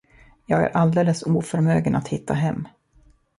[0.45, 2.67] Jag är alldeles oförmögen att hitta hem.